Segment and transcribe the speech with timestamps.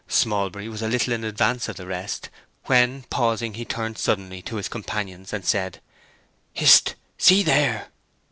[0.09, 2.31] Smallbury was a little in advance of the rest
[2.65, 5.79] when, pausing, he turned suddenly to his companions and said,
[6.55, 6.95] "Hist!
[7.19, 7.89] See there."